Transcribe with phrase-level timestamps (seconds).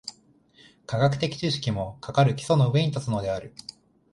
[0.87, 3.53] 科学的知識も、かかる基礎の上に立つのである。